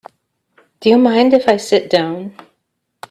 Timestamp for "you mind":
0.89-1.31